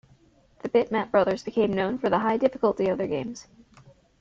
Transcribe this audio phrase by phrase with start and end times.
[0.63, 3.45] The Bitmap Brothers became known for the high difficulty of their games.